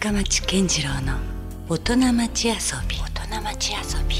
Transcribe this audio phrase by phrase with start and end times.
[0.00, 1.18] 深町健次郎の
[1.68, 2.54] 大人町遊
[2.88, 2.96] び。
[2.96, 4.16] 大人町遊び。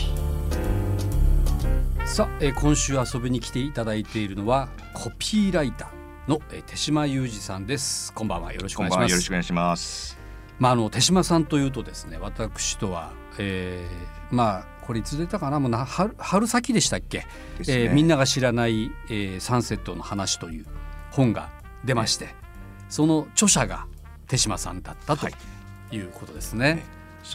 [2.06, 8.12] さあ、えー今週遊びに来ていただいているのはコピーライターの、えー手島裕二さんです。
[8.12, 8.52] こんばんは。
[8.52, 9.08] よろしくおこんばんは。
[9.08, 10.18] よろし願いしますくお願いします。
[10.58, 15.60] まああの手島さんというとですね私とは、えーまあこれいつ出たかな。
[15.60, 17.26] もうな春春先でしたっけ、ね。
[17.60, 20.66] えーみんなが知らない、えーサンセットの話という
[21.10, 21.48] 本が
[21.86, 22.34] 出まして、
[22.90, 23.86] その著者が
[24.26, 25.24] 手島さんだったと。
[25.24, 25.32] は
[25.90, 26.84] いいうことですね、ね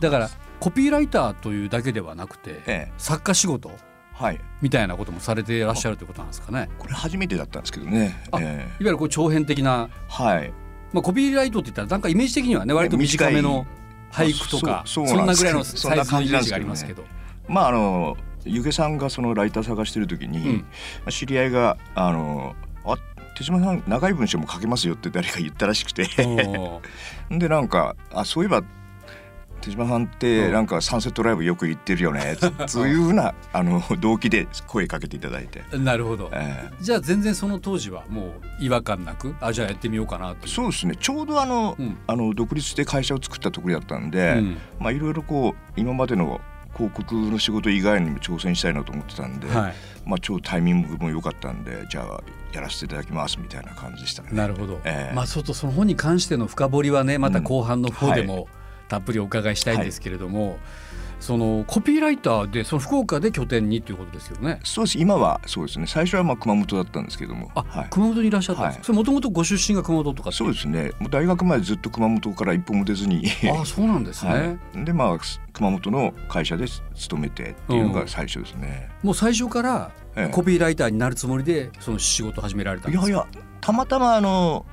[0.02, 2.92] だからコピーライターというだけではなくて、ええ。
[2.98, 3.72] 作家仕事
[4.14, 6.70] はい、みたいなこともされていらっしゃるということなんですかね。
[6.80, 8.16] これ初めてだったんですけどね。
[8.32, 10.54] あえいわゆるこう長編的な、えはい。
[10.94, 13.68] まあ、コピーライトって言ったらなんかイメージ的にはね割と短めの
[14.12, 17.04] 俳句とかそんなぐらいのサイズのイメージがありますけど。
[17.48, 18.16] まああの
[18.46, 20.58] ゆげさんがそのライター探してる時に、うん。
[20.60, 20.64] ま
[21.08, 22.96] あ知り合いがあのあ
[23.36, 26.08] 手島さん長い文章も書けますよって誰か言ったらしくて。
[27.30, 28.64] でなんかあそういえば
[29.62, 30.54] 手島さんってうん。
[30.54, 32.38] なんかサンセットライブよく行ってるよね
[32.68, 36.30] そういうふうなあの動機で声かけていただいて、なるほど。
[36.34, 36.84] ええ。
[36.84, 40.48] じゃあ全然その当時はもう違和感なくあじゃあやってみようかなと。
[40.48, 40.96] そうですね。
[40.96, 41.98] ちょうどあの,、うん。
[42.08, 44.58] あの独立して会社を作ったところだったんで、うん。
[44.80, 46.40] まあいろいろこう今までの
[46.76, 49.74] 広告の仕事以外にも挑戦したいなと思ってたんで、はい、
[50.06, 52.22] まあちょうどタイミングも良かったんでじゃあ
[52.54, 54.30] やらせていただきますみたいな感じでしたね。
[54.34, 54.82] なるほど。
[54.84, 55.16] ええ。
[55.16, 58.48] まあちょっとその本に関しての深掘りはねまた後半の方でも
[58.88, 60.60] たっぷりお伺いしたいんですけれども、
[61.26, 64.60] そのコピーライターでその福岡で拠点にということですよね。
[64.64, 65.00] そうです。
[65.00, 65.88] 今はそうですね。
[65.88, 67.50] 最初はまあ熊本だったんですけども。
[67.56, 68.78] あ、はい、熊本にいらっしゃったんですか？
[68.78, 68.86] はい。
[68.86, 70.92] それもともとご出身が熊本とかそうですね。
[71.00, 73.24] もう大学までずっと熊本から一歩も出ずに。
[73.52, 74.32] あそうなんですね。
[74.76, 75.18] はい、でまあ
[75.54, 78.90] 熊本の会社で勤めてっていうのが最初ですね。
[79.02, 80.32] もう最初からええ。
[80.32, 83.08] コピーライターになるつもりでその仕事を始められたんですか？
[83.10, 83.28] いやいや
[83.62, 84.64] たまたまあの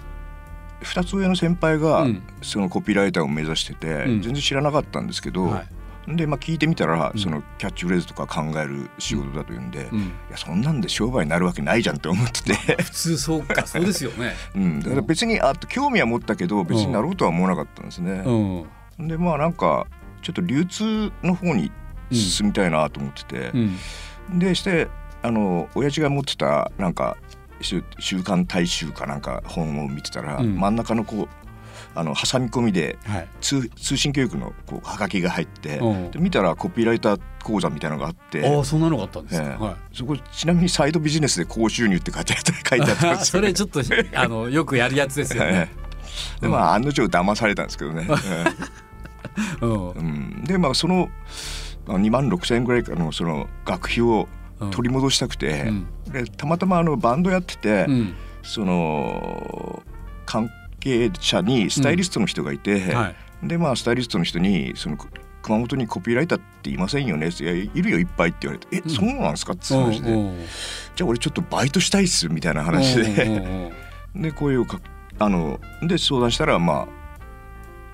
[0.83, 2.23] 2つ上の先輩がうん。
[2.43, 4.21] そのコピーライターを目指してて、うん。
[4.21, 5.67] 全然知らなかったんですけど、はい
[6.09, 7.21] で、まあ、聞いてみたら、うん。
[7.21, 14.33] そのキャッチフレーズとか考える仕事だというんで、いうん、やそんなんで商売になるわけないじゃんって思ってて、普通そうかそうですよね。
[14.55, 18.23] うん、だから別にあ興味は持ったけど別になろうとは思わなかったんですね。
[18.99, 19.09] うん。
[19.09, 19.87] でまあなんか
[20.23, 21.71] ちょっと流通の方に
[22.11, 24.39] 進みたいなと思ってて、うん。
[24.39, 24.89] でして
[25.23, 27.17] あの親父が持ってたなんか
[27.61, 30.57] 週週刊大衆かなんか本を見てたら、うん。
[30.57, 31.42] 真ん中のこう
[31.95, 33.29] あの挟み込みではい。
[33.41, 38.47] 通通信教育のこうはがきが入って、うんで見たらコピーライター講座みたいなのがあって。
[38.47, 39.47] ああそんなのがあったんですか。
[39.47, 39.77] ええはい。
[39.93, 43.41] そこちなみにサイドビジネスで高収入って書いてあった書いてあったんです そ。
[43.41, 43.81] れちょっと
[44.15, 45.69] あのよくやるやつですよね。
[45.73, 45.79] え
[46.39, 48.07] えでまあ案の定騙されたんですけどね。
[49.61, 51.09] うんええうん、でまあその
[51.87, 54.29] 2万6千円ぐらいのその学費を
[54.71, 59.83] 取り戻したくて、うんでたまたまあのバンドやってて、うんその
[60.27, 60.51] 関
[60.83, 63.49] 係者にスタイリストの人がいて、はい。
[63.49, 64.97] でまあスタイリストの人にその
[65.43, 70.47] 熊本にコピーライターっていませんよねいやいるよいっぱいって言われて「え、うんそうなんですか?」って話で、うんうん
[70.95, 73.37] じゃあ俺ちょっとバイトしたいっすみたいな話うんで、うん
[74.15, 74.79] うん で声をか
[75.19, 76.87] あので相談したらま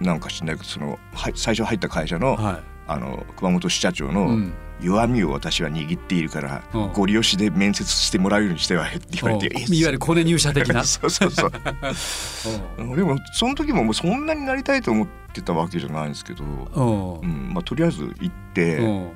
[0.00, 4.08] あなんか知んないけどそのはい最初入った会社の,、はあの熊本支社長い。
[4.10, 6.92] うのん弱みを私は握っているから、うん。
[6.92, 9.74] ご利用しで面接してもらうようにしてはって言われて、うん。
[9.74, 9.82] い。
[9.82, 10.82] わゆるコネ入社的な。
[10.86, 11.52] そうそうそう。
[12.92, 17.20] うでもその時ももうそんなになりたいと思ってたわけじゃないんですけど、んうん。
[17.20, 17.54] うん。
[17.54, 19.08] まあ、とりあえず行って、うん。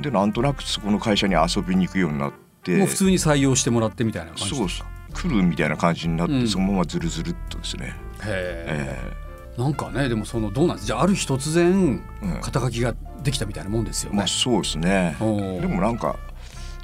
[0.00, 2.32] でなんとなくそこの会社に遊びに行くようになっ
[2.62, 4.68] てもう普通に採用してもらってみたいな感じそう。
[5.12, 6.48] 来るみたいな感じになって、うん。
[6.48, 9.14] そのままずるずるっとですね、へえ
[9.56, 9.60] え。
[9.60, 10.86] なんかねでもそのどうなんです？
[10.86, 12.02] じゃあある日突然
[12.42, 12.92] 肩書きが
[13.24, 14.26] できたみたいなもんですよねまあ。
[14.26, 16.16] そうですねおでもなんか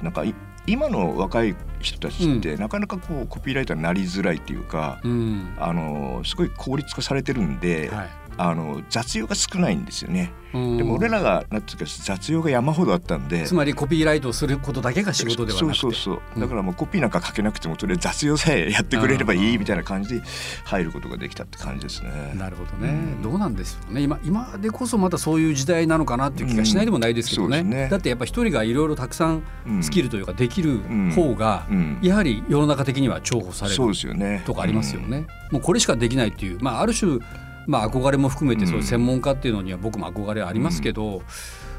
[0.01, 0.35] なんかい
[0.67, 5.55] 今の若い人たちって、なかなかこうコピーライターになりづらいっていうか、うん。
[5.59, 8.09] あのすごい効率化されてるんで、はい。
[8.37, 10.31] あの雑用が少ないんですよね。
[10.53, 10.77] うん。
[10.77, 13.45] でも俺らがなんていうか雑用が山ほどあったんで。
[13.45, 15.79] つまりコピーライトをすることだけが仕事ではなくて。
[15.79, 16.37] そうそうそうう。
[16.39, 16.41] ん。
[16.41, 20.21] だからもうコピーなんか書けなくてもとりあえず雑用さえやってくれればいいみたいな感じで
[20.65, 22.33] 入ることができたって感じですね。
[22.35, 23.21] なるほどね、うん。
[23.21, 24.01] どうなんですよね。
[24.01, 27.89] 今今でこそまたそういう時代なのかなっていう気がしないでもないですけどね,、うんね。
[27.89, 29.83] だってやっぱ一人がいろいろたくさんうん。
[29.83, 30.79] スキルというかできる
[31.15, 31.99] 方がうん。
[32.01, 34.41] やはり世の中的には重宝されそうるですよね。
[34.45, 37.19] とかありますよね、もうこれしかできないっていう、まあ、ある種、
[37.67, 41.21] まあ、憧れも含めてそういう専門家っていうのには僕も憧れはありますけど、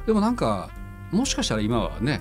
[0.07, 0.71] でもなんか
[1.11, 2.21] もしかしたら今はね。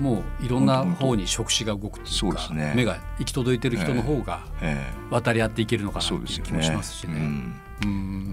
[0.00, 6.50] もういろんな方に触手が動くっていうかそうですね目が行き届いてる人の方がえ渡り合っていけるのかえなそうですよね。
[6.50, 7.64] っていう気もしますしね。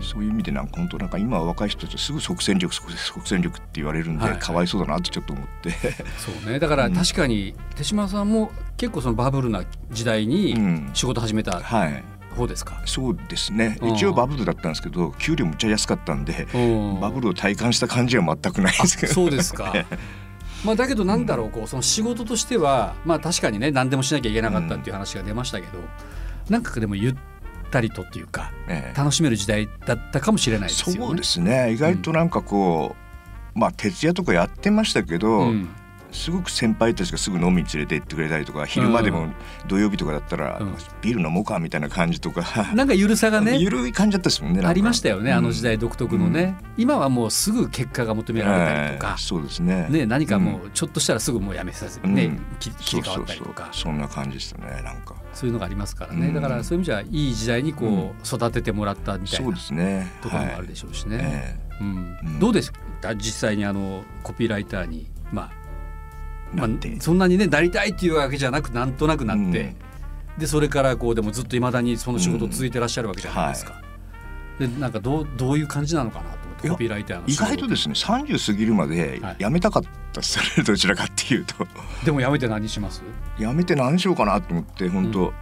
[0.01, 5.71] そういう意味でなんか本当なんか今は若い人たちすぐ即戦力即即戦力って言われるんで、はいかわいそうだなってちょっと思って。
[6.17, 12.03] そうねだから確かに手島さんも結構そのバブルな時代うにん仕事始めたはい。
[12.35, 12.81] 方ですか？
[12.85, 13.77] そうですね。
[13.81, 13.95] うん。
[13.95, 16.47] 一応バブルだったんですけど給料むっちゃ安かったんで
[17.01, 19.73] バブルルを体感した感じは全くないですけどそうですか。
[20.65, 25.79] まあだけどなんだろうこうその仕事としてはまあ確かにね何でもしなきゃいけなかったっていう話が出ましたけど、
[26.49, 27.15] なんかでもゆっ
[27.71, 28.97] たりとっていうかええ。
[28.97, 31.05] 楽しめる時代だったかもしれないですよね。
[31.07, 31.71] そうですね。
[31.73, 32.95] 意外となんかこ
[33.55, 35.69] う、まあ徹夜とかやってましたけど、うん
[36.11, 39.27] すごく先輩たちがすぐ飲みに連れて行ってくれたりとか昼間でも
[39.67, 40.75] 土曜日とかだったら、うん。
[41.01, 43.57] ビール飲もうかみたいな感じとか、なんかゆるさがね。
[43.61, 49.15] ゆるい感じだったですもんねありましたよねあの時代独特のね、今はもうすぐ結果が求められたりとか。
[49.17, 49.87] ええ、そうですね。
[49.89, 52.41] ね、何かもうちょっとしたらすぐもうやめさせて、ねうん。
[52.59, 53.69] き切り替わったりとか。
[53.71, 55.15] そんな感じでしたねなんか。
[55.33, 56.33] そういうのがありますからね、うん。
[56.33, 60.11] だからそういう意味じゃいい時代にこう育ててもらったみたいそうなですね。
[60.21, 61.19] ところもあるでしょうしね。
[61.21, 62.17] えうん。
[62.23, 62.39] うん。
[62.39, 62.79] どうですか？
[63.15, 65.60] 実際にあのコピーライターに、まあ
[66.53, 66.67] まあ、
[66.99, 69.75] そんなにねなりたいっていうわけじゃなくなんとなくなって、うん。
[70.37, 73.81] でそれからこうでもずっといまだにその仕事続いてらっしゃるわけじゃないですか。
[74.59, 79.35] でなんかどうどういう感じなのかなと思っていやコピーライターの意外とですね30過ぎるまではい。
[79.39, 79.83] 辞めたかっ
[80.13, 81.55] たですよねどちらかっていうと。
[82.05, 83.01] でもやめて何します？
[83.39, 85.33] 辞めて何しようかなと思って本当、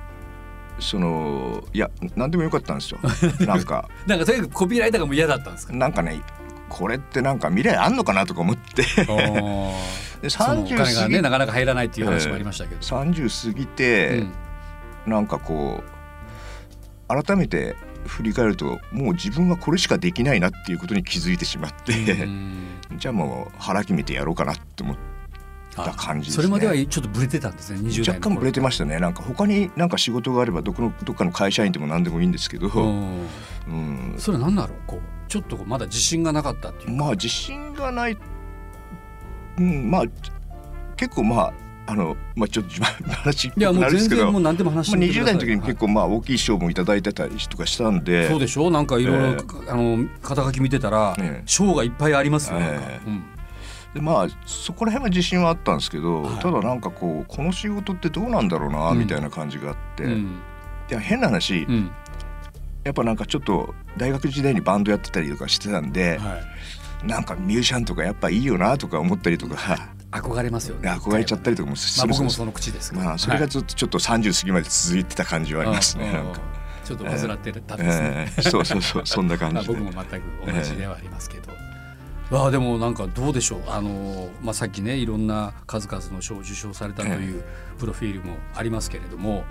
[0.79, 3.00] そのいや何でもよかったんですよ。
[3.45, 3.89] なんか。
[4.07, 5.73] なんかとにかくコピーライターがもう嫌だったんですか？
[5.73, 6.21] なんかね
[6.69, 8.83] これってなんか未来あんのかなとか思って。
[10.21, 14.25] でそのお30金が過ぎねなかなか入らないっていう話もありましたけど、30過ぎて、
[15.06, 15.81] なんかこ
[17.07, 17.75] う改めて
[18.06, 22.68] 振り返るともう自分はこれしかできないなっていうことに気づいてしまって、うん。
[22.98, 25.08] じゃあもう腹決めてやろうかなって思って
[25.85, 26.43] た感じですね。
[26.43, 28.99] それまではちょっとブレてたんですね20代若干ブレてましたね。
[28.99, 33.27] なんか他になんか仕事があればどこのどっかの会社員でも何でもいいんですけど、うん。
[33.67, 34.77] うん、それは何だろう？
[34.87, 36.87] こうちょっとまだ自信がなかったっていう。
[36.87, 38.17] かまあ自信がない、
[39.57, 40.03] うん、まあ
[40.95, 41.53] 結構まあ
[41.85, 42.71] あのまあちょっと
[43.13, 44.21] 話っぽいやもうくなるんですけど。
[44.21, 45.33] 全然もう何でも話しまあ、20てみてください。
[45.33, 48.69] 代の時に結構まあ大きい賞もいただいてたりとかしたんで、そうでしょ？
[48.71, 49.37] なんかいろいろえ
[49.69, 51.43] あの肩書き見てたらええ。
[51.45, 52.81] 賞がいっぱいありますよなんか。
[52.81, 53.07] ええ。
[53.07, 53.23] うん
[53.94, 56.39] でまあそこら辺は自信はあったんですけど、はい。
[56.39, 59.00] ただなんかこうこの仕事ってどうなんだろうなうん。
[59.00, 60.39] みたいな感じがあって、いうん。
[60.89, 61.91] や変な話、うん。
[62.83, 66.38] やっぱなんかちょっと大学時代にバンドやってたりとかしてたんで、は
[67.03, 67.07] い。
[67.07, 69.56] なんかミュージシャンとかやっぱいいよなとか思ったりとか
[70.12, 70.89] 憧れますよね。
[70.89, 73.42] 憧れちゃったりとかもすまあるんです僕もその口ですまあそれはい。
[73.42, 76.42] がずっとちょっと30過ぎまで続いてた感じはありますね、うんなんか。
[76.83, 78.27] ちょっと患ってたんですね。
[78.27, 81.53] ええそうそうそうそんな感 まあじで僕も全く同じではありますけど。
[82.31, 83.61] ああでもなんかどうでしょう。
[83.67, 87.43] あの、まあ、さっきねいろんな数々の賞を受賞されたという
[87.79, 89.43] プロフィールもありますけれども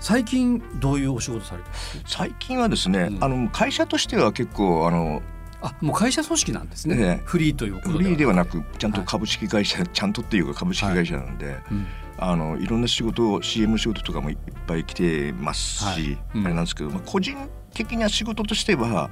[0.00, 1.68] 最近どういうお仕事されて
[2.06, 3.24] 最近はですね、うん。
[3.24, 5.22] あの会社としては結構あの
[5.60, 7.22] あもう会社組織なんですね、ええ。
[7.24, 9.06] フリーというフリーではなくちゃんとはい。
[9.06, 11.86] 株式会社、ちゃんとっていうか株式会社なんで、うん。
[12.20, 14.36] あのいろんな仕事を CM 仕事とかもいっ
[14.66, 16.18] ぱい来てますし、はい。
[16.36, 16.46] うん。
[16.46, 17.36] あれなんですけど、まあ、個人
[17.74, 19.10] 的な仕事としては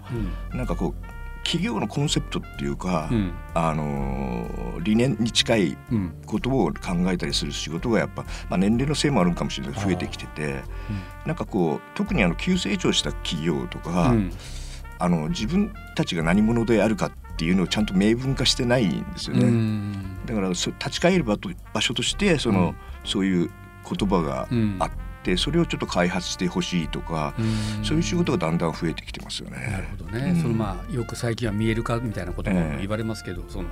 [0.52, 0.58] うん。
[0.58, 1.15] なんかこう
[1.46, 3.32] 企業のコンセプトっていうか、うん。
[3.54, 6.14] あのー理念に近いうん。
[6.26, 10.62] ことを考えたりする仕事がやっぱ、まあ、年齢のせいもあるかもしれない増えてきてて
[11.24, 14.32] なんかこう特にあの急成長した企業とか、うん。
[14.98, 19.44] あの自分たちが何者であるかっていうのをちゃんと明文化してないんですよね。
[19.44, 20.18] うん。
[20.26, 22.76] だからそ立ち返る場と場所としてその、うん。
[23.04, 23.50] そういう
[23.88, 24.76] 言葉がうん。
[24.80, 24.90] あっ
[25.26, 29.68] てそれをちょっと開発してほしいとか、うんそういう仕事がだんだん増えてきてますよね。
[29.70, 33.70] なるほどね、うんそのまあよく最近は見える化みたいなこともええ言われますけど、そのや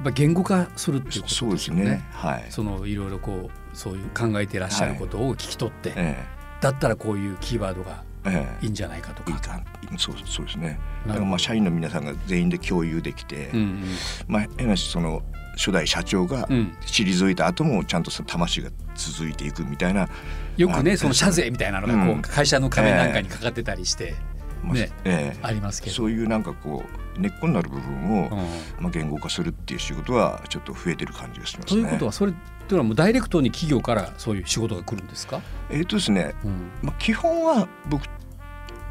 [0.00, 1.84] っぱ言語化するっていうこそうでとですよね。
[1.84, 2.04] すね。
[2.12, 2.46] はい。
[2.50, 6.24] そのいろいろこうそういう考えていらっしゃることを聞き取って、え
[6.60, 9.30] だったらこういうキーワードがええいいんじゃないかとか。
[9.30, 9.62] えいいか
[9.98, 10.78] そうそうですね。
[11.06, 13.84] だからまあ社員の皆さんが全員で共有できて、うん
[14.26, 15.22] まあ変な話その
[15.56, 16.46] 初代社長が
[16.86, 20.08] 退いた後もちゃんと魂が続いていくみたいな、
[20.56, 24.14] よくねあその社税みたいなのがこう、うん会社の壁なんかにかかってたりして、
[24.62, 25.38] まあねええ。
[25.42, 25.96] ありますけど。
[25.96, 26.84] そういうなんかこ
[27.16, 28.38] う根っこになる部分を、うん。
[28.80, 31.82] まあ、言語化するっていう仕事はちょっと増えてる感じがしますね。
[31.82, 38.06] ということはそれっていうのはもうダイレクトに企業からそういう仕事が来るんですか、えっ、とですね、うん、まあ、基本は僕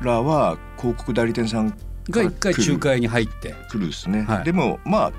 [0.02, 1.76] らは広告代理店さん
[2.10, 3.56] が一回仲介に入って。
[3.72, 4.44] 来るですね、はい。
[4.44, 5.14] でもまあ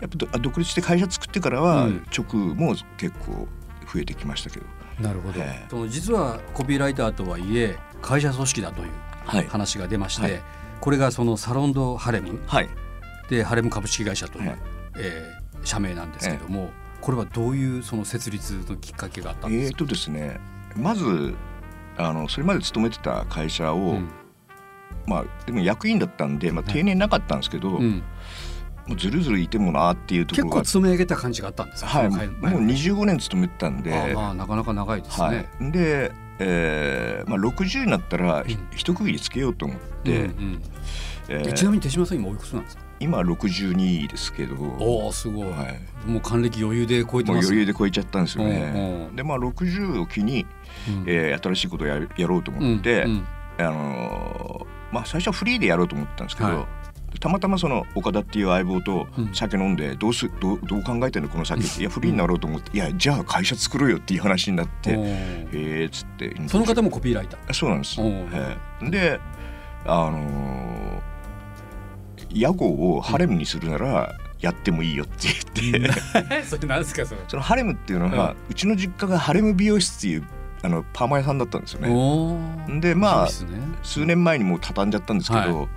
[0.00, 2.06] やっぱど独立して会社作ってからはうん。
[2.16, 3.48] 直も結構
[3.92, 4.66] 増えてきましたけど、
[5.00, 5.66] なるほど、ええ。
[5.68, 8.88] その実はコピーライターとはいえ会社組織だという
[9.26, 9.46] はい。
[9.46, 10.42] 話が出まして、はい。
[10.80, 12.40] これがそのサロンド・ハレム。
[12.46, 12.68] はい。
[13.28, 14.58] でハレム株式会社という、はい。
[14.96, 16.70] えー社名なんですけども、
[17.02, 20.40] これはどういうその設立のきっかけがあったんえーですか、とですね
[20.74, 21.34] まず
[21.98, 24.08] あのそれまで勤めてた会社を、うん。
[25.06, 28.02] まあでも役員だったんで、まあ、定年なかったんですけど、うん
[28.86, 30.56] もうずるずるいてもなっていうとこ結ろが。
[30.62, 35.26] 構積み上げた感じがあったんですかはい、もう会前25年勤めてたんで、あまあなかなか長いですね。
[35.26, 35.34] は
[35.68, 38.66] い、でえーまあ、60になったらひうん。
[38.74, 40.62] 一区切りつけようと思って、うんうん。
[41.28, 41.48] えー。
[41.50, 42.82] えちなみに手島さん今おいくつなんですか？
[42.98, 45.68] 今62ですけど、おおすごい、は
[46.06, 49.06] い、もう還暦余裕で超えてます余裕で超えちゃったんですようんうね。
[49.12, 49.16] ん。
[49.16, 50.46] でまあ60を機に、
[50.88, 51.04] うん。
[51.06, 53.26] えー新しいことをやるやろうと思って、うんうん。
[53.58, 56.66] あのーまあ、最初はフリーでやろうと思ったんですけど、は
[57.18, 59.34] たまたまその岡田っていう相棒とうん。
[59.34, 61.62] 酒飲んでどうすどうどう考えてんのこの酒？
[61.64, 62.76] っていやフリーになろうと思って。
[62.76, 66.34] いやじゃあ会社作ろうよっていう話になってええっつって。
[66.46, 67.40] その方もコピーライター？
[67.48, 67.96] あそうなんです。
[68.90, 69.20] で
[69.86, 71.10] あのー
[72.32, 75.28] 屋号をハレムにするならやってもいいよって
[75.62, 75.92] 言って、
[76.46, 77.20] それなんですかそれ？
[77.26, 80.24] そのハレムっていうのは、うちの実家がハレム美容室っていう
[80.62, 82.80] あのパーマ屋さんだったんですよね。
[82.80, 83.30] でまあね。
[83.82, 85.68] 数年前にもう畳んじゃったんですけど、は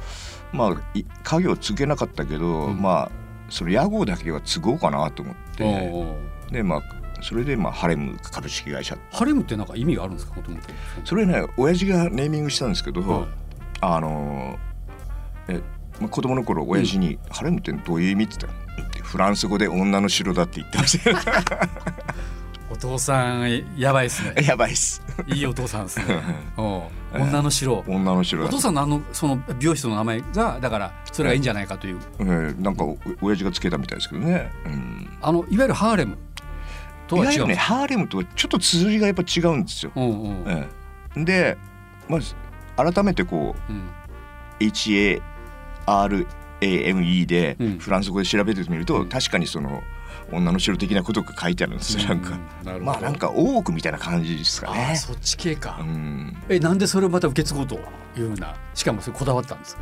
[0.54, 2.82] まあい家業継げなかったけど、うん。
[2.82, 3.12] まあ
[3.50, 6.82] その屋号だけは継ごうかなと思っおてーでまあ
[7.22, 8.98] それでまあハレム株式会社。
[9.12, 10.36] ハレムってなんか意味があるんですか？
[10.36, 10.64] もともと
[11.04, 13.28] それね親父がネーミングしたんですけど、はい。
[13.82, 14.58] あの
[15.48, 15.62] え、
[16.00, 21.18] まあ、子供の頃親父に「ハレムってどういう意味?」って言ったら「フランス語で女の城だ」って言ってましたよ。
[22.72, 24.34] お父さんやばいですね。
[24.48, 25.02] やばいっす。
[25.28, 26.06] いいお父さんですね。
[26.58, 26.82] おう
[27.14, 27.84] 女の城。
[27.88, 28.48] 女の城だ。
[28.48, 32.00] お父さんのあのその美容室の名前がだからそれがいいんじゃないかという。
[32.20, 36.18] えーなんかお親父がつけたみたいですけどね、うん、あのいわゆるハーレム
[37.08, 37.32] とは違う。
[37.32, 40.44] んいわゆるねハーレムとはちょっと綴りがやっぱ違うんですよ、うんうん。
[40.48, 40.68] え
[41.18, 41.24] え。
[41.24, 41.58] で
[42.08, 42.36] まず
[42.76, 43.90] 改めてこううん。
[44.60, 47.78] HARAME でうん。
[47.78, 49.10] フランス語で調べてみると、うん。
[49.10, 49.84] 確かにその
[50.32, 52.40] 女の城的なことが書いてあるんですよ、なんか。
[52.66, 54.96] うまあなんか大奥みたいな感じですかあねー。
[54.96, 55.78] そっち系か。
[55.80, 57.80] うん、えなんでそれをまた受け継ごうとい
[58.18, 59.82] うようなしかもそれこだわったんですか？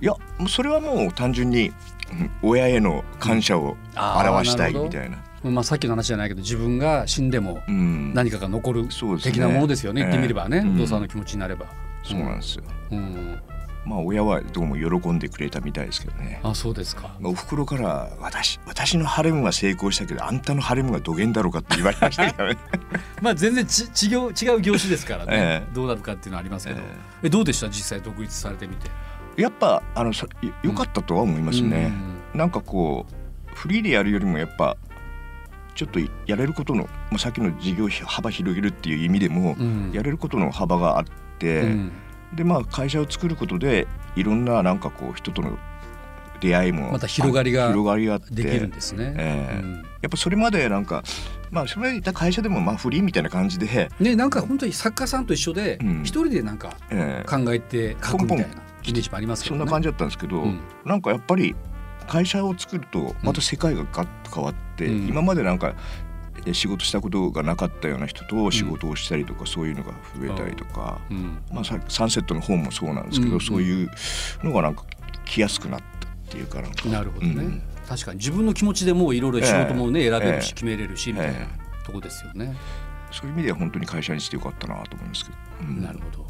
[0.00, 0.14] いや
[0.48, 1.72] それはもう単純に
[2.12, 5.18] うん親への感謝を表したいみたいな。
[5.42, 8.88] まあさっきの話じゃないけど自分が死んでもうん、何かが残る
[9.22, 10.02] 的なものですよね。
[10.02, 10.74] 言ってみればね、ええ。
[10.74, 11.64] お父さんの気持ちになれば、
[12.04, 12.64] そうなんですよ。
[12.90, 13.40] うん、
[13.84, 16.40] まあ親はどうも喜んでくれたみたいですけどね。
[16.42, 17.16] あそうですか。
[17.22, 22.58] お袋から私私のハレムは成功したけどあんたのハレムがどげんだろうかって言われましたけどね。
[23.22, 25.74] まあ全然ち違う違う業種ですからね、ええ。
[25.74, 26.84] どうなるかっていうのはありますけど、え
[27.24, 27.30] え。
[27.30, 27.68] どうでした？
[27.68, 28.90] 実際独立されてみて。
[29.36, 31.92] やっぱあのさよ良かったとは思いますね。
[32.34, 34.76] なんかこうフリーでやるよりもやっぱ
[35.74, 39.92] ちょっとやれることの、まあ、さっきの事業幅広げるっていう意味でも、うん、うん。
[39.92, 41.04] やれることの幅があっ
[41.38, 41.92] て、うん
[42.34, 45.58] でまあ会社を作ることでいろんななんかこう人との
[46.40, 49.62] 出会いもまた広がりがあ広がりができるんですね、ええ。
[49.62, 49.74] うん。
[50.00, 51.04] やっぱそれまでなんか
[51.50, 56.02] まあそれまた会社でもまあフリーみたいな感じで、ねなんか本当に作家さんと一緒でうん。
[56.02, 57.28] 一人でなんかええ。
[57.28, 59.58] 考えて書くみたいなイメージもありますけどね。
[59.58, 60.60] そんな感じだったんですけど、うん。
[60.84, 61.54] なんかやっぱり
[62.08, 65.08] 会社を作るとまた世界がガッと変わって、うん。
[65.08, 65.74] 今までなんかえ
[66.52, 71.42] 仕事したことがなかったような人と仕事をしたりとか、そういうのが増えたりとか、うん。
[71.52, 73.90] まあ、さサンセットの本もそうなんですけど、うんそういう
[74.42, 74.84] のがなんか
[75.24, 76.88] 来やすくなったっていうかなんか。
[76.88, 77.62] なるほどね、うん。
[77.88, 78.18] 確かに。
[78.18, 81.48] 自分の気持ちでもういろいろ仕事もね、選べるしええ決めれるしみたいなえ
[81.84, 82.56] とこですよね、
[83.10, 85.36] そういう意味では本当に会社にしてよかったなと思いますけど。
[85.62, 85.82] うん。
[85.82, 86.26] なるほど。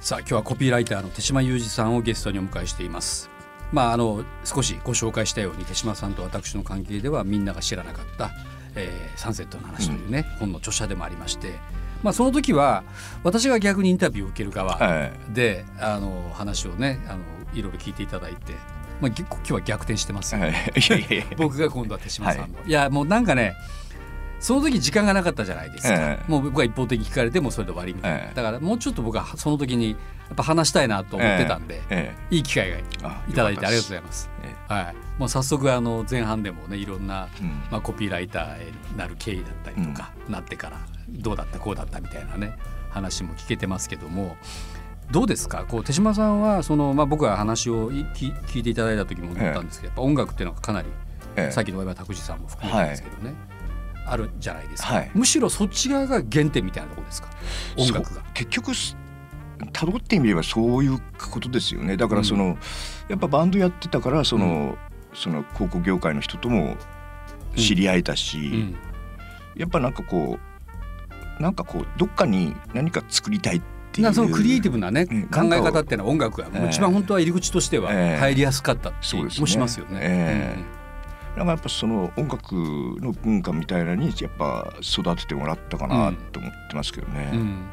[0.00, 3.30] さあ今日はコピーライターの手島裕二さんをゲストにお迎えしています。
[3.70, 8.30] まああの少しご紹介したように手島さんと私の関係ではみんなが知らなかった、
[8.76, 11.58] えーサンセットの話というね、本の著者でもありまして
[12.02, 12.84] まあその時は
[13.22, 15.12] 私が逆にインタビューを受ける側はい。
[15.34, 17.18] で、あの話をねあの
[17.52, 18.54] いろいろ聞いていただいて、
[19.00, 20.54] まあ、ぎ今日は逆転してますよ、はい、
[21.36, 23.54] 僕が今度は手島さんの、い、やもうなんかね
[24.40, 26.30] その時時間がなかったじゃないですか、ええ。
[26.30, 28.34] もう僕が一方的に聞かれてもそれで終わりみたいな、ええ。
[28.34, 29.96] だからもうちょっと僕はその時にや
[30.32, 32.82] っぱ話したいなと思ってたんで、えいい機会がい
[33.34, 34.30] ただいてありがとうごうざいます。
[34.42, 37.48] えはい、もう早速あの前半でもねいろんな、うん。
[37.70, 40.78] まあ、コピーライターになる経緯だったりとか、なってから
[41.08, 42.56] どうだったこうだったみたいなね
[42.90, 44.36] 話も聞けてますけども
[45.10, 45.64] どうですか？
[45.68, 50.88] こう手島さんはその、まあ、僕が話をい聞聞いていただいた時も思ったんですけど、やっぱ音楽っていうのがかなり、
[51.34, 51.50] ええ。
[51.50, 53.34] さっきの小山拓司さんも含めてですけどね、
[54.10, 55.10] あるじゃないですか、はい。
[55.14, 57.28] むしろそっち側が原点みたいなところですか？
[57.76, 58.22] 音楽が。
[58.34, 58.96] 結局す
[59.72, 60.98] 辿ってみればそういう
[61.30, 61.96] ことですよね。
[61.96, 62.56] だからその、
[63.08, 64.76] やっぱバンドやってたからその,、
[65.14, 66.76] その広告業界の人とも
[67.56, 68.76] 知り合えたし、うん。
[69.56, 70.38] やっぱなんかこ
[71.38, 73.62] うなんかこうどっかに何か作りたいっ
[73.92, 75.28] ていうなそのクリエイティブなね、うん。
[75.28, 78.18] 考え方っていうのは音楽がもう一番本当は入り口としてはええ。
[78.18, 79.40] 入りやすかったってそうですね。
[79.42, 79.98] もしますよね。
[80.00, 80.79] え
[81.36, 82.54] なんかやっぱその音楽
[83.00, 87.30] の文化みたいなのにやっぱ育ててもらったかなと思ってますけどね。
[87.32, 87.38] うん。
[87.40, 87.70] うん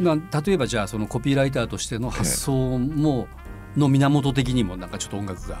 [0.00, 3.28] な例えばじゃあそのコピーライターとしての発想も、
[3.76, 5.58] の源的にもなんかちょっと音楽が。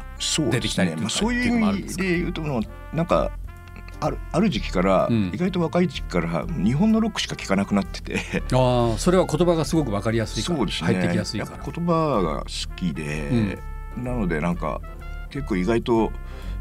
[0.50, 2.42] 出てきたりとかまあ、そういう意味で言うと
[2.92, 3.30] なんか
[4.00, 5.30] あるある時期から、うん。
[5.34, 8.42] 意外と若い時期から日本のロックしか聞かなくなってて。
[8.52, 10.94] ああそれは言葉がすごく分かりやすいからそうですね。
[10.94, 11.62] 入ってきやすいから。
[11.62, 13.58] 言葉が好きで、
[13.96, 14.80] なのでなんか
[15.30, 16.12] 結構意外と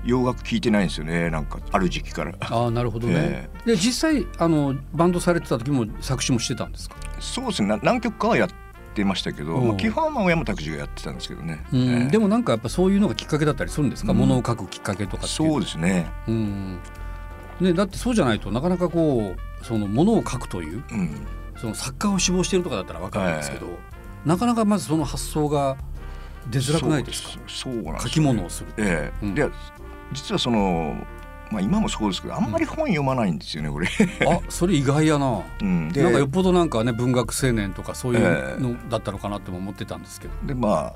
[0.06, 2.34] 洋楽聞いてないんですよねなんかある時期から。
[2.40, 7.68] ああなるほどね、えで実際あのバンドされてた時も作詞もしてたんですか、そうですね。
[7.70, 8.50] な何曲かはやっ
[8.94, 11.80] てましたけど、まあ、基本はまあ小山拓司がやってたんですけどね、うん。
[11.80, 12.12] ええ。
[12.12, 14.18] でもなんかやっぱそういうのがきっかけだったりするんですか、うん。
[14.20, 16.80] ものを書くきっかけとかそうですね、うん。
[17.60, 21.26] ね、だってそうじゃないとなかなかこうそのものを書くといううん、
[21.58, 23.68] その作家を志望してるとかだったら分かるんですけど、
[24.26, 25.78] なかなかまずその発想が
[26.50, 27.40] 出づらくないですか？
[27.48, 29.26] そうなんですよ書き物をするええ。
[29.26, 29.36] うん。
[29.36, 29.50] で
[30.12, 30.96] 実はその
[31.52, 35.44] まあ今もそうですけどあんまり本読まないんですよね俺、あそれ意外やな。
[35.62, 40.94] うん、でなんかよっぽどなんかね文学青年とかそういうのだったのかなっても思ってたんですけど、でま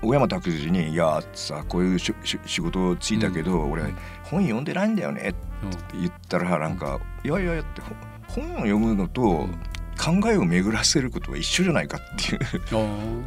[0.00, 3.96] 小山拓司に「いやさこういうしし仕事ついたけど、俺うん。
[4.24, 5.36] 本読んでないんだよね」って
[5.94, 7.94] うん言ったらなんか「いやいやいや」ってほ
[8.28, 9.58] 本を読むのとうん
[9.98, 12.40] 考えを巡らせることは一緒じゃないかっていう。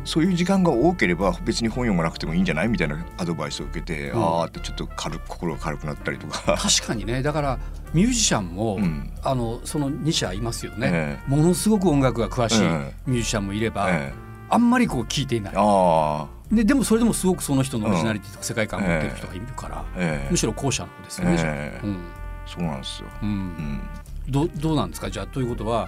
[0.05, 4.23] そういう時間が多ければ別に本読まなくてもいいんじゃないみたいなアドバイスを受けて、うん。
[4.23, 6.57] ああってちょっと軽く心が軽くなったりとか。
[6.57, 7.21] 確かにね。
[7.21, 7.59] だから
[7.93, 9.11] ミュージシャンも、うん。
[9.21, 14.13] あのその2社いますよね、えものすごく音楽が詳しいえミュージシャンもいれば、え
[14.49, 15.53] あんまりこう聞いていない。
[15.53, 20.31] えああででもそれでもすごくその人のオリジナリティとか世界観を持ってる人がいるから、ええ。
[20.31, 21.87] むしろ後者の方ですよね、ええ。
[21.87, 21.97] うん。
[22.45, 23.07] そうなんですよ。
[23.21, 23.31] う、うん。
[23.31, 23.81] ん
[24.27, 25.09] どどうなんですか？
[25.09, 25.87] じゃあということは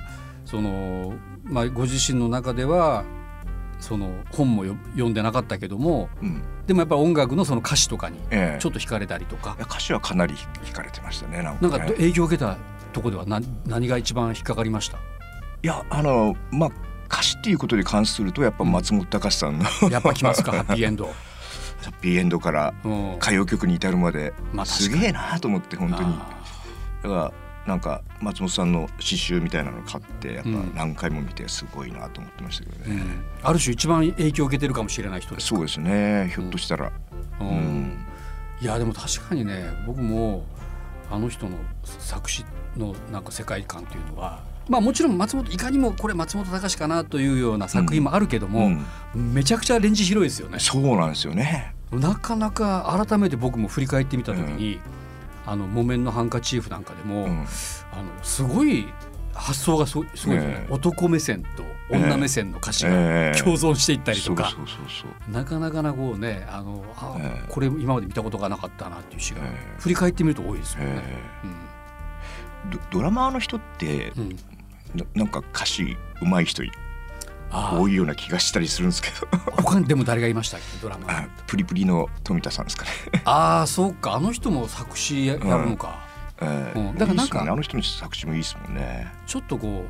[0.54, 3.04] その、まあ、ご自身の中では
[3.80, 6.44] その本もよ読んでなかったけどもうん。
[6.68, 8.62] でもやっぱり音楽のその歌詞とかにええ。
[8.62, 9.56] ちょっと惹かれたりとか。
[9.58, 11.70] い、や歌詞はかなり惹かれてましたねなんかね。
[11.72, 12.56] なんかど影響を受けた
[12.94, 14.98] ところでは何何が一番引っかかりました？
[14.98, 15.00] い
[15.68, 16.70] やあのまあ
[17.12, 21.06] 歌詞っていうことに関するとやっぱ松本隆さんのやっぱ来ますか ハッピーエンド。
[21.06, 21.12] ハ
[21.90, 23.16] ッピーエンドからうん。
[23.16, 26.14] 歌謡曲に至るまで、まあすげえなと思って本当に。
[26.14, 26.30] あ
[27.02, 27.32] だから
[27.68, 30.72] なんか松本さんの詩集みたいなの買ってやっぱうん。
[30.76, 36.32] 何回も見てすごいなと思ってましたけどね、ーうんある種一番影響を受けてるかもしれない人ですそうですね。
[36.36, 36.92] ひょっとしたら、
[37.40, 37.50] ううん。
[37.50, 38.06] ん
[38.62, 40.46] いやでも確かにね僕も
[41.12, 42.46] あの人の作詞
[42.78, 48.72] のなんか世界観っていうのはまあもちろん松本いかにもこれ松本隆かなというような作品もあるけども、
[49.16, 49.34] うん。
[49.34, 50.60] めちゃくちゃレンジ広いですよね。
[50.60, 51.76] そうなんですよね。
[51.92, 54.80] なかなか改めて僕も振り返ってみた時に、
[55.46, 57.40] あの木綿のハンカチーフなんかでも、うん。
[57.92, 58.88] あのすごい
[59.34, 60.74] 発想がすごいすごいね、ええ。
[60.74, 63.40] 男目線と女目線の歌詞がええ。
[63.40, 64.54] 共存していったりとか、
[65.32, 67.48] なかなかなこうねあのあ、ええ。
[67.50, 69.82] これ今まで見たことがなかったなっていう詩が、ええ。
[69.82, 71.02] 振り返ってみると多いですよね。
[71.06, 71.18] え
[72.72, 74.22] ドドラマーの人ってうん。
[74.24, 74.40] うん
[74.96, 76.66] ななんか歌詞上手い人あ
[77.54, 79.28] 多いような気がしたりするんですけど。
[79.32, 80.66] あ他にでも誰がいましたっけ？
[80.82, 81.06] ドラマ。
[81.10, 82.92] あプリプリの富田さんですかね、
[83.26, 84.14] ああそうか。
[84.14, 86.06] あの人も作詞ややるのか、
[86.42, 86.96] えうん。
[86.96, 87.52] だからなんかね。
[87.52, 89.08] あの人の作詞もいいですもんね。
[89.28, 89.86] ちょっとこ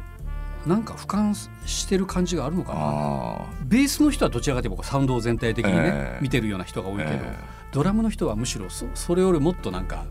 [0.65, 1.33] うなんか俯瞰
[1.65, 2.79] してる感じがあるのかな。
[2.79, 7.35] あベースの人はどちらかというとサウンドを全体的にね、ええ見てるような人が多いけど、え
[7.71, 10.05] ドラムの人はむしろそそれよりもっとなんか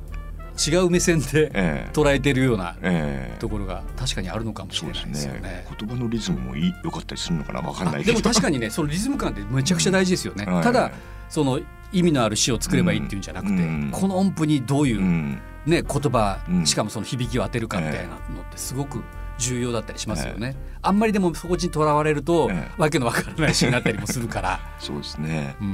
[0.57, 1.91] 違う目線でええ。
[1.93, 3.39] 捉えてるようなええ。
[3.39, 5.41] ところが確かにあるのかもしれないですすよね。
[5.41, 5.67] ね。
[5.79, 8.13] 言葉のリズムもいい良かったりするのかなわかんないあけど。
[8.13, 10.45] でも確かにねそのリズム感ってめちゃくちゃ大事ですよね。
[10.49, 10.91] うんただ
[11.29, 11.61] その
[11.93, 13.91] 意味のある詩を作ればいいっていうんじゃなくて、うん。
[13.91, 15.41] この音符にどういうう、ん。
[15.67, 16.67] ね、言葉、うん。
[16.67, 19.03] しかもその響きを当てるかみたいなのってすごく
[19.39, 20.57] 重要だったりしますよね。
[20.83, 25.57] あんまりでもそこにとらわれると、えわけのわからない詩になったりもするから、そうですね。
[25.61, 25.71] うん、う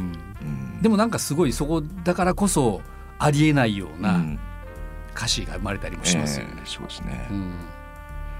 [0.79, 0.83] ん。
[0.83, 2.83] でもなんかすごいそこだからこそ
[3.19, 4.39] ありえないよううなん
[5.19, 6.53] 歌詞が生まれたりもしますよね。
[6.59, 7.27] ええそうですね。
[7.31, 7.55] うん、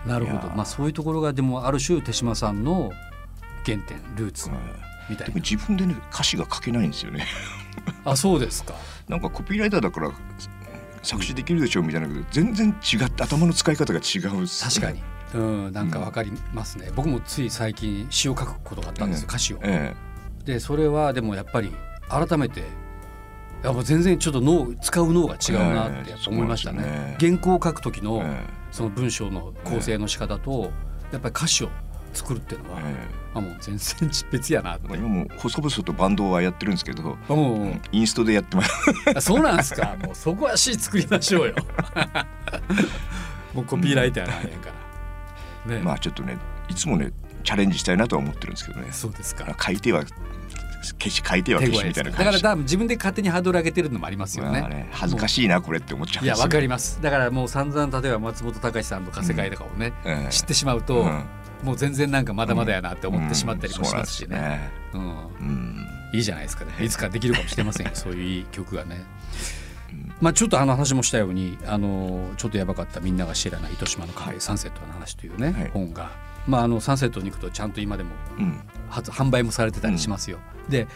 [0.07, 0.55] なるほど。
[0.55, 2.93] まあそういうところがでもある種手島さんの
[3.67, 4.57] 原点ルーツうん
[5.11, 7.27] みたいでも自分でね歌詞が書けないんですよね。
[8.05, 8.75] な あそうですか。
[9.09, 10.13] なんかコピーライターだから
[11.03, 15.03] 作詞できるでしょうみたいなけど全然違って頭の使い方が違うっす確かに、
[15.35, 19.59] うん、なんかわかりますね、僕もつい最近詩を書くことがあったんです歌詞を。
[19.63, 19.95] え。
[20.45, 21.73] でそれはでもやっぱり
[22.09, 22.65] 改めて
[23.63, 28.41] やっぱ全然ちょっと脳使う脳が違うなって思いましたね,、ええそうなんですよ原稿を書く時のえ
[28.71, 30.71] その文章の構成の仕方と、
[31.11, 31.71] やっぱり歌詞を
[32.13, 37.55] 作るっていうのは、えあもう全然別やな今もう細々とバンドはやってるんですけど、うん。
[37.55, 38.73] うんインストでやってます。
[39.17, 39.97] あそうなんですか。
[40.03, 41.55] もうそこは詩作りましょうよ。
[43.55, 44.71] もうコピーライターなんやか
[45.67, 45.75] ら。
[45.75, 46.37] ね、まあちょっとね
[46.69, 47.13] いつもね
[47.45, 48.89] チャレンジしたいなとは思ってるんですけどね。
[48.91, 49.55] そうですか。
[49.61, 50.05] 書いては
[50.83, 52.19] 消し書いては手消しみたいな感じ。
[52.19, 57.01] だから多分自分で勝手にハードル上げてるのもありますよね,、まあね恥ずかしいなこれって思っちゃういやわかります。
[57.03, 61.25] だからもう散々例えば松本隆さんとか世界とかをね、ええ知ってしまうと、うん。
[61.63, 64.71] もう全然なんかまだまだやなって思ってしまったりもしますしね,、
[66.13, 66.73] いいじゃないですかね。
[66.85, 69.05] いつかできるかもしれませんよ そういういい曲がね。
[69.91, 70.13] うん。
[70.21, 75.71] まあ、ちょっとあの話もしたようにあのちょっとやばかったみんなが知らない糸島のカフェ、サンセットの話というね、はい。
[75.73, 76.11] 本が、
[76.47, 78.61] まあ、あのサンセットに行くとちゃんと今でもうん。
[78.89, 80.39] 発販売もされてたりしますよ。
[80.69, 80.87] で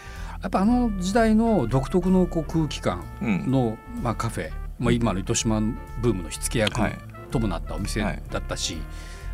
[0.42, 3.50] やっぱあの時代の独特のこう空気感うん。
[3.50, 6.98] の、まあ、カフェ、まあ、今の糸島ブームの火付け役はい。
[7.30, 8.76] ともなったお店はいだったし、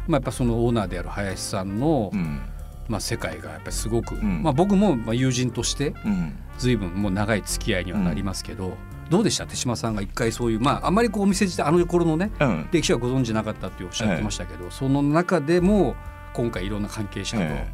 [0.06, 2.40] まあ、やっぱそのオーナーである林さんの、うん。
[2.88, 4.42] まあ、世界がやっぱりすごく、ん。
[4.42, 6.32] まあ、僕もまあ友人としてうん。
[6.58, 8.76] 随分もう長い付き合いにはなりますけど、
[9.10, 9.46] どうでした？
[9.46, 12.68] 手島さんが一回そういうまああんまりこうお店自体あの頃のねうん。
[12.72, 15.94] 歴史はご存知なかったっておっしゃってましたけど、その中でも
[16.34, 17.68] 今回いろんな関係者と、え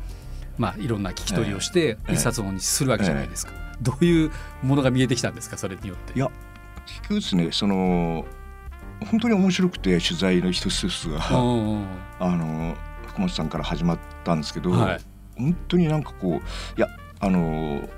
[0.59, 2.13] まあ、いろんな聞き取りをしてええ。
[2.15, 4.31] 一冊本にするわけじゃないですか、どういう
[4.63, 6.13] ものが見えてきたんですかそれによって？
[6.15, 6.31] いや
[6.87, 8.25] 結局ですねその
[9.11, 11.87] 本当に面白くて取材の一つ一つがうんうん
[12.21, 15.01] あの福本さんから始まったんですけど、はい。
[15.37, 16.41] 本当になんかこ
[16.77, 16.89] ういや
[17.21, 17.89] あの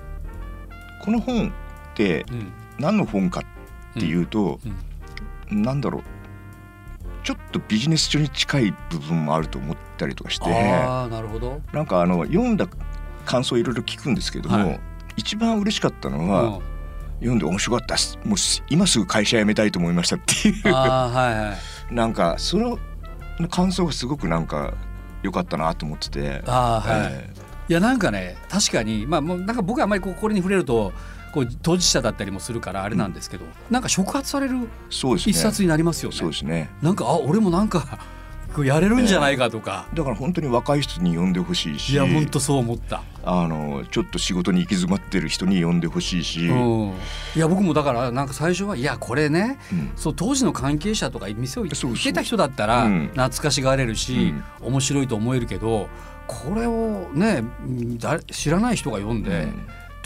[1.05, 1.53] この本っ
[1.95, 2.53] てうん。
[2.79, 3.45] 何の本かっ
[3.95, 4.61] ていうと、
[5.51, 5.62] うん。
[5.62, 6.03] なんだろう
[7.26, 11.60] ちょっとビジネス書に近い部分もあると思ったりとかしてああなるほど。
[11.72, 12.68] なんかあの読んだ
[13.24, 14.80] 感想いろいろ聞くんですけども、はい
[15.16, 16.60] 一番嬉しかったのうんは、
[17.20, 21.56] 読んで面白かったっすもうす今すぐ会社辞めたいと思いましたっていうあーはいはい。
[21.92, 22.78] なんかその
[23.48, 24.74] 感想がすごくなんか
[25.22, 26.42] 良かったなと思ってて。
[26.46, 27.12] あーはい。
[27.12, 27.30] え
[27.68, 30.92] いやなんかね確かにまあもうなんか僕はあんまりこうこれに触れると
[31.37, 34.57] こう当事者だったりもするからあれなんですけど、なんか触発される
[34.88, 36.16] 一冊になりますよね。
[36.16, 36.70] そうですね。
[36.81, 37.99] なんかあ俺もなんか
[38.64, 41.92] やれるんじゃないかとか、だから本当に若い人に読んでほしいし。
[41.92, 43.03] いや本当そう思った。
[43.22, 46.92] あのちょっと仕事に行き詰まってる人に読んでほしいし、うん、
[47.35, 49.92] いや僕もだからなんか最初はいやこれねうん。
[49.94, 52.01] そう当時の関係者とか店を行そうそう。
[52.01, 53.09] ってた人だったらうん。
[53.09, 55.90] 懐かしがれるし、面白いと思えるけど
[56.27, 57.44] これをね
[58.31, 59.49] 知らない人が読んで、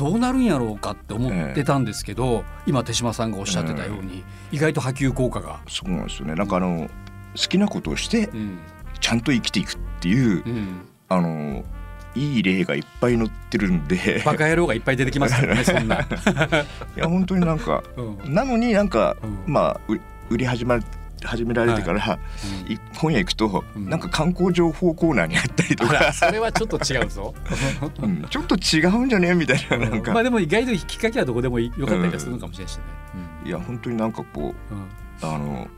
[0.00, 5.60] どうなるんやろうかって思ってたんですけど、今手島さんがおっしゃってたように、意外と波及効果が。
[5.68, 6.34] そうなんですよね。
[6.34, 6.88] なんかあの
[7.36, 8.58] 好きなことをしてうん。
[8.98, 11.64] ちゃんと生きていくっていう、うん、あの
[12.14, 14.22] いい例がいっぱい載ってるんで。
[14.24, 16.00] バカ野郎がいっぱい出てきますからね そんな。
[16.00, 16.06] い
[16.96, 18.34] や本当になんかうん。
[18.34, 19.52] なのになんか、うん。
[19.52, 20.78] まあう売り始ま
[21.26, 22.18] 始められてから、
[22.68, 22.78] い。
[22.96, 23.88] 本屋行くと、うん。
[23.88, 27.34] なんか観光情報コーナーにあったりとあからそれはちょっと違うぞ。
[28.02, 28.22] うん。
[28.28, 29.34] ちょっと違うんじゃね？
[29.34, 32.82] みたいななんか、まあでも意外ときっかけはどこでもよかったりはするのかもしれないしね。
[33.44, 34.78] いや本当になんかこうん。
[34.78, 34.86] う
[35.22, 35.68] あの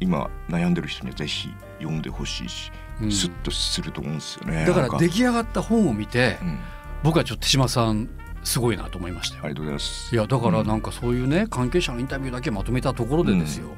[0.00, 3.12] 今悩んでる人にはぜひ読んでほしいし、うん。
[3.12, 4.64] スッとすると思うんですよね。
[4.66, 6.58] だから出来上がった本を見て、うん、
[7.02, 8.08] 僕はちょっと手島さん
[8.44, 9.42] すごいなと思いましたよ。
[9.44, 10.14] ありがとうございます。
[10.14, 13.70] いやだからうんなんかそういうね関係者のインタビューだけまとめたところでですよ、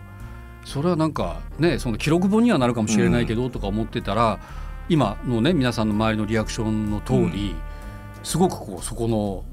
[0.69, 4.39] それはなんかねその記録本にはなるかもしれないけどとか思ってたら、
[4.91, 7.55] 今のね皆さんの周りのリアクションの通り、
[8.23, 9.45] すごくこうそこの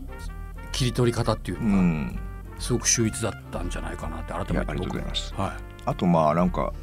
[0.73, 2.19] 切り取り方っていううのがん、
[2.60, 5.34] すごく秀逸だったんじゃないかなって改めていやありがとう僕ございます。
[5.36, 6.73] はあとまあなんか、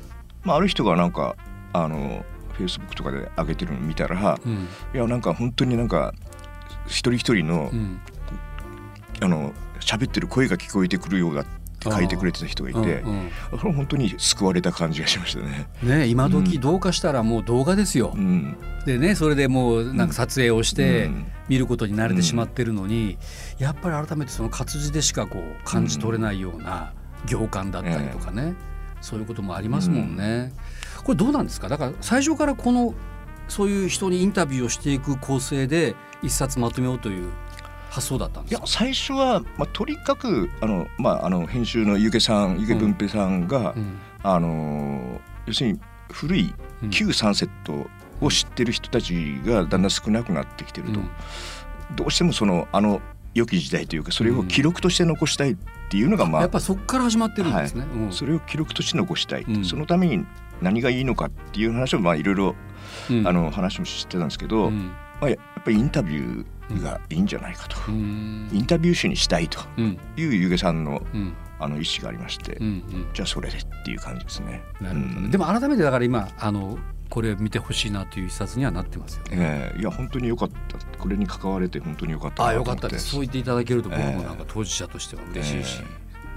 [0.45, 1.37] まあ、ある人がなんか
[1.75, 4.53] あのフェイスブックとかで上げてるの見たら、い、うん。
[4.95, 6.15] いやなんか本当になんか
[6.87, 8.01] 一人一人の、うん。
[9.21, 12.89] あの喋ってる声が聞こえてくるようだって書いてくれてた人がいて、うんう
[13.25, 15.69] んそれ本当に救われた感じがしましたね。
[15.83, 16.61] ね今時うん。
[16.61, 18.13] どうかしたらもう動画ですよ。
[18.15, 18.19] う。
[18.19, 21.27] ん、でねそれでもうなんか撮影をしてうん。
[21.49, 23.19] 見ることに慣れてしまってるのに、
[23.59, 26.93] やっぱり改めてその活字でしかこう感じ取れないような
[27.27, 28.55] 行間だったりとかね、
[29.03, 30.53] そういうこともありますもんね。
[31.05, 31.69] これどうなんですか？
[31.69, 32.95] だから最初からこの
[33.49, 37.29] そういう人にインタビューをしていく構成で一冊まとめようという
[37.93, 38.79] 発想だったんいやですか？
[38.85, 43.99] 最初は、まあ、とにかくあの、まあ、あの編集のゆげさんゆげ文平さんが、うん。
[44.23, 46.91] あの要するに古いうん。
[46.91, 47.87] 旧サンセット
[48.21, 51.11] を知ってる人たちがだんだん少なくなってきてると、うん。
[51.97, 53.01] どうしてもそのあの
[53.35, 55.57] 良き時代というかそれを記録として残したいっ
[55.91, 57.87] ていうのが、まあやっぱそこから始まってるんですね。
[57.95, 58.13] うん。
[58.13, 59.65] それを記録として残したい、うん。
[59.65, 60.25] そのために
[60.61, 62.55] 何がいいのかっていう話をまあいろいろ
[63.51, 64.93] 話もしてたんですけど、うん。
[65.21, 66.47] まあ、やっぱりインタビュー
[66.83, 68.49] がいいんじゃないかと、うん。
[68.53, 69.99] インタビュー誌にしたいとうん。
[70.17, 71.35] いうゆげさんのうん。
[71.59, 73.07] あの意思がありまして、うんうん。
[73.15, 74.63] じゃあそれでっていう感じですね。
[74.81, 75.31] なるほどね、うん。
[75.31, 76.77] でも改めてだから今あの
[77.09, 79.31] これを見てほしいなという一冊にはなってますよね。
[79.33, 80.79] ええいや本当に良かった。
[80.99, 83.11] これに関われて本当に良かったああなと思よかったです。
[83.11, 85.83] そう言っていただけると僕もなんか当事者としては嬉しいし、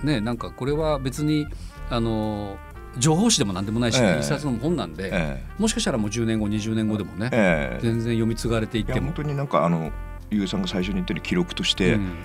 [0.04, 1.48] ねなんかこれは別に
[1.90, 2.58] あの
[2.98, 4.20] 情報誌でも何でもないし、ええ。
[4.20, 7.78] 一冊の本なんで、えもしかしたらもう10年後20年後でもね、ええ。
[7.78, 9.08] え全然読み継がれていっても。
[9.08, 9.14] 本。
[9.16, 9.92] 当になんかあの
[10.32, 12.16] ゆげさんが最初に言ったように記録としてうん。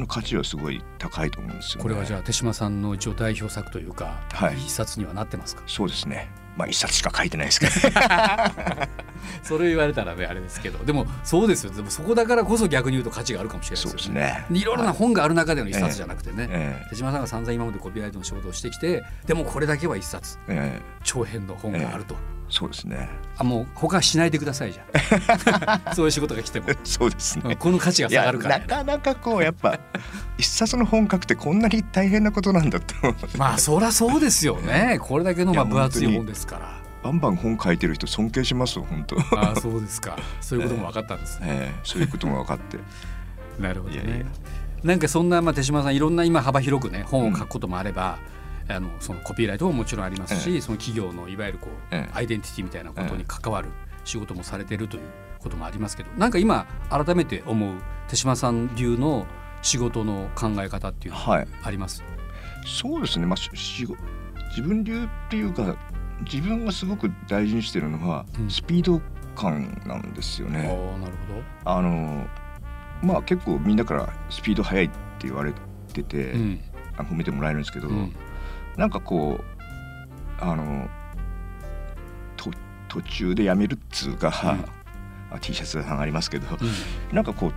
[0.00, 1.82] の価値はすごい高いと思うんですよ、ね。
[1.82, 4.56] これはじゃあ手島さんの一応代表作というか、はい。
[4.56, 5.62] 一冊にはなってますか？
[5.66, 6.30] そうですね。
[6.56, 7.72] まあ一冊しか書いてないですけど。
[9.44, 10.78] それ言われたらねあれですけど。
[10.84, 11.72] でもそうですよ。
[11.72, 14.46] でもそこだからこそ逆に言うと価値があるかもしれないですよね。
[14.50, 20.38] いろいろな本がある中での一冊じゃなくてね、え手島さんが散々今までコピーライトの仕事をしてきてでもこれだけは一冊。
[20.48, 20.80] ええ。
[20.80, 22.16] え長編の本があると、
[22.50, 23.08] そうですね。
[23.38, 24.82] あもう他しないでくださいじゃ
[25.90, 26.66] ん そういう仕事が来ても。
[26.84, 27.56] そうですね。
[27.56, 28.58] この価値が下がるから。
[28.58, 29.78] なかなかこうやっぱ
[30.36, 33.14] 一冊の本書くってこんなに大変なことなんだって思う。
[33.38, 34.98] まあそりゃそうですよね。
[35.02, 36.80] これだけのまあ分厚い本ですから。
[37.02, 39.18] バンバン本書いてる人尊敬しますよ本当。
[39.38, 40.18] ああそうですか。
[40.40, 42.78] そういうことも分かったんですね、ええそういうことも分かって。
[43.58, 44.26] なるほどね。
[44.84, 48.18] いなんかそんなまあ手島さんいろんな今幅広くね本を書くこともあれば、
[48.72, 52.10] あのそのコピーライトももちろんありますし、えその企業のいわゆるこう、ええ。
[52.14, 53.68] アイデンティティみたいなことに関わる
[54.04, 55.02] 仕事もされてるという
[55.38, 57.74] こともありますけどなんか今改めて思う
[58.08, 59.26] 手島さん流の
[59.62, 61.48] 仕事の考え方っていうのははい。
[61.62, 62.02] あります、
[62.66, 63.26] そうですね。
[63.26, 65.76] まあし自分流っていうか
[66.24, 68.50] 自分がすごく大事にしてるのは、うん。
[68.50, 69.00] スピード
[69.34, 70.60] 感なんですよね。
[70.60, 71.12] ああなる
[71.64, 72.26] ほあの
[73.02, 75.52] まあ結構みんなからスピード速いって言われ
[75.92, 76.60] てて、ど、うん。
[76.98, 78.14] 褒めてもらえるんですけど、うん
[78.76, 80.88] なんかこうあの
[82.36, 82.50] と
[82.88, 84.32] 途中でやめるっつうか、
[85.30, 86.46] あ T シャツがありますけど、
[87.12, 87.54] なんかこう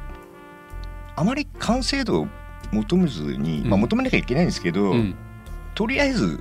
[1.15, 2.27] あまり完成度を
[2.71, 4.91] 求めずに、まあ、うん求めなきゃいけないんですけど、うん。
[4.91, 5.15] うん
[5.75, 6.39] とりあえず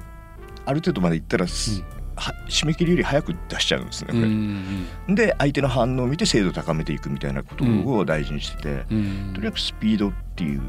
[0.66, 1.82] ある程度までいったら、す
[2.16, 4.10] は締め切りより早く出しちゃうんですね。
[4.12, 8.98] うんうんで相手の反応を見て精度を高めていくみたいなことを大事にしてて、うん。
[9.28, 10.60] うんとにかくスピードっていう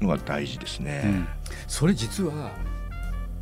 [0.00, 1.02] のが大事ですね。
[1.04, 1.28] うん。
[1.66, 2.52] それ実は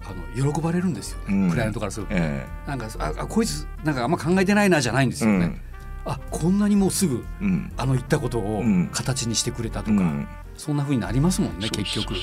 [0.06, 1.50] あの喜ばれるんですよね、うん。
[1.50, 2.12] クライアントからすると。
[2.14, 5.60] えなんかああこいつなんかあんま考えてないなじゃないんですえよね。
[6.04, 7.46] あこんなにもうすぐうん。
[7.46, 8.88] うんあの言ったことをうん。
[8.92, 10.28] 形にしてくれたとか、うん。
[10.56, 12.14] そんな風になりますもんね結局。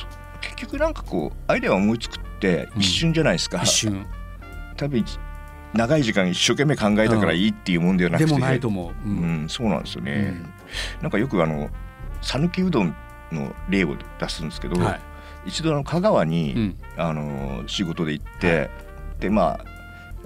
[0.42, 2.82] 結局なんかこうアイデアを思いつくってうん。
[2.82, 4.06] 一瞬じゃないですか、一瞬。
[4.78, 5.20] 多分一
[5.74, 9.10] 長い時間一生懸命考えたからいいっていうもんではなくて、でもないと思う。
[9.10, 10.42] ううんん、そうなんですよね、
[11.00, 11.04] うん。
[11.04, 11.70] なんかよくあの
[12.22, 12.96] 讃岐うどん
[13.32, 15.02] の例を出すんですけど、はい
[15.46, 16.78] 一度あの香川に、うん。
[16.98, 18.70] あの仕事で行って、
[19.20, 19.66] でまあ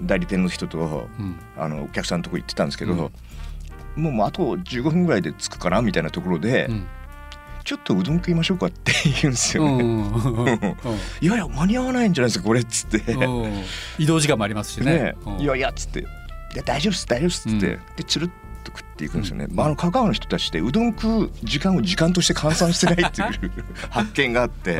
[0.01, 1.39] 代理店の人とうん。
[1.58, 3.12] あのお客さんのとこ行ってたんですけど、
[3.97, 4.04] うん。
[4.04, 6.88] もうあと15分ぐらいで着くかなみたいなところで、うん。
[7.63, 10.78] ちょっとうどん食いましょうかって言うんですよね。
[11.19, 13.13] いやいや間に合わないんじゃないですかこれっつって。
[13.13, 13.63] うん。
[13.97, 14.86] 移動時間もありますしね。
[14.86, 15.15] ね。
[15.25, 15.39] うん。
[15.39, 16.01] いやいやっつって
[16.54, 17.82] 「いや大丈夫っす大丈夫っす」っつって、うん。
[17.95, 18.30] でつるっ
[18.95, 23.51] っていくんですよね、うんまあ、あの香川の人たちってうどん食う時間を時間として換算してないっていう
[23.91, 24.79] 発見があって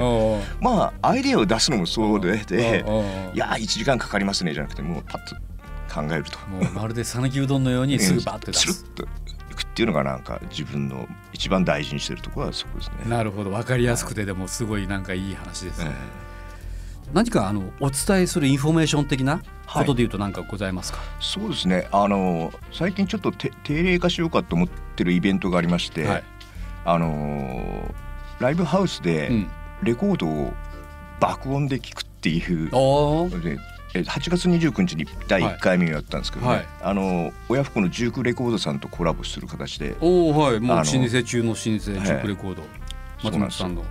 [0.62, 2.86] まあアイデアを出すのもそうでで
[3.34, 5.36] いや1時間かかりますねじゃなくてもうパッと
[5.94, 6.38] 考えると。
[6.50, 8.74] もうまるで讃岐うどんのようにすぐバッて出す。
[8.74, 13.10] つるっといくっていうのがなんか自分の一番大事にしてるところはそこですね。
[13.10, 15.92] なるほど分かりやすくてでもすごいなんかいい話ですね。
[15.92, 16.35] え
[17.14, 19.86] 何かあのお伝えするインフォメーション的なこはい。
[19.86, 21.00] とでいうと何かございますか？
[21.02, 21.88] えそうですね。
[21.92, 26.24] あの最近ちょっとて定例化しようかと思ってるイベントがありまして、はい。
[26.86, 27.94] あの
[28.40, 29.48] ライブハウスでうん。
[29.84, 30.54] レコードを
[31.20, 33.30] 爆音で聞くっていうおお。
[33.30, 33.58] ので
[33.94, 36.66] え8月29日に第1回目をやったんですけどね、はい。
[36.82, 40.60] あの親不孝のジュークレコードさんとコラボする形でおおはい。
[40.60, 42.64] もう老舗中の老舗ジュークレコード、
[43.24, 43.68] 松そうなんですよ。
[43.68, 43.84] 本さんの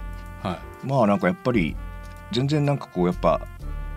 [0.42, 1.76] はまあなんかやっぱり
[2.32, 3.40] 全然なんかこうやっぱ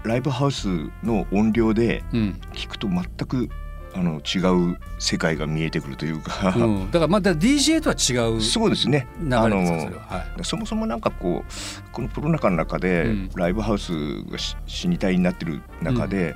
[0.04, 0.68] ライブハウス
[1.04, 2.18] の音量でい。
[2.18, 2.42] うん。
[2.54, 3.50] 聞くと全く
[3.94, 9.08] あの違う世界が見えてくるというか、うん、だからまだ DJ とは違う流そうですね
[9.48, 10.02] れですかそれは。
[10.08, 10.44] はい。
[10.44, 13.92] そもそもなんかこうこのコロナ禍の中でうんライブハウス
[14.24, 16.36] がし死に体になってる中で、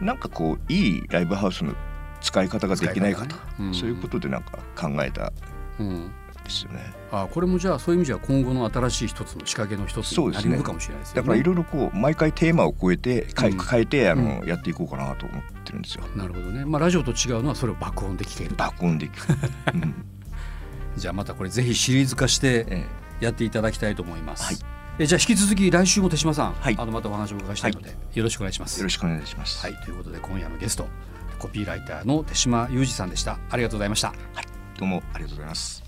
[0.00, 1.74] うんなんかこういいライブハウスの
[2.20, 5.32] 使い方ができないかと、ねうんそういうことでなんか考えたん
[5.80, 6.10] うん。
[6.48, 6.92] ですよね。
[7.10, 11.20] あこれもじゃあそういう意味では今後の新しい一つの仕掛けの一つになりうるかもしれないですよね。
[11.22, 16.04] だからいろいろこう毎回テーマを超えて変えてあの、やっていこうかなと思ってるんですよ。
[16.16, 16.64] なるほどね。
[16.64, 18.56] まあラジオと違うのはそれを爆音で聞けると。
[18.56, 19.26] 爆音でいく、
[19.74, 19.94] うん
[20.96, 22.86] じゃあまたこれぜひシリーズ化してえ
[23.20, 24.44] やっていただきたいと思います。
[24.44, 24.56] はい
[25.00, 28.78] えじゃあ引き続き来週も手島さん、はいあのまたお話をお伺いしたいので、よろしくお願いします。
[28.78, 29.64] えよろしくお願いします。
[29.64, 30.88] はいということで今夜のゲスト
[31.38, 33.38] コピーライターの手島裕二さんでした。
[33.50, 34.12] ありがとうございました。
[34.76, 35.87] どうもありがとうございます。